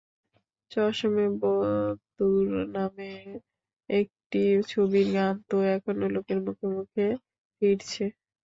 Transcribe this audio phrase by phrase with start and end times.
[0.71, 3.11] চশমে বদ্দুর নামে
[3.89, 4.41] একটি
[4.71, 7.07] ছবির গান তো এখনো লোকের মুখে মুখে
[7.55, 8.05] ফিরছে।